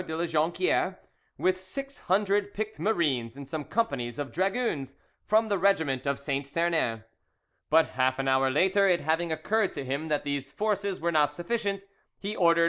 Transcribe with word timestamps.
de 0.07 0.17
La 0.17 0.25
Jonquiere, 0.25 0.97
with 1.37 1.59
six 1.59 1.99
hundred 2.07 2.55
picked 2.55 2.79
marines 2.79 3.37
and 3.37 3.47
some 3.47 3.63
companies 3.63 4.17
of 4.17 4.31
dragoons 4.31 4.95
from 5.27 5.47
the 5.47 5.59
regiment 5.59 6.07
of 6.07 6.17
Saint 6.17 6.47
Sernin, 6.47 7.03
but 7.69 7.89
half 7.89 8.17
an 8.17 8.27
hour 8.27 8.49
later, 8.49 8.87
it 8.87 9.01
having 9.01 9.31
occurred 9.31 9.73
to 9.75 9.85
him 9.85 10.07
that 10.07 10.23
these 10.23 10.51
forces 10.51 10.99
were 10.99 11.11
not 11.11 11.35
sufficient, 11.35 11.83
he 12.17 12.35
ordered 12.35 12.59
M. 12.59 12.59